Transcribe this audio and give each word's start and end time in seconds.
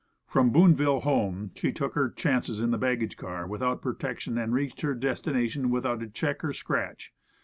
From 0.25 0.49
Boonville 0.49 1.01
home, 1.01 1.51
she 1.55 1.71
took 1.71 1.93
her 1.93 2.09
chances 2.09 2.59
in 2.59 2.71
the 2.71 2.79
baggage 2.79 3.17
car 3.17 3.45
without 3.45 3.83
protection, 3.83 4.35
and 4.35 4.51
reached 4.51 4.81
her 4.81 4.95
destination 4.95 5.69
without 5.69 6.01
a 6.01 6.07
check 6.09 6.43
or 6.43 6.53
scratch. 6.53 7.13